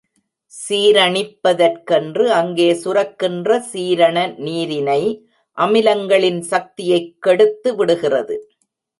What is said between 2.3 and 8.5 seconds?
அங்கே சுரக்கின்ற சீரண நீரினை, அமிலங்களின் சக்தியைக் கெடுத்து விடுகிறது.